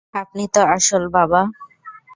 [0.13, 1.41] আপনি তো আসল, বাবা?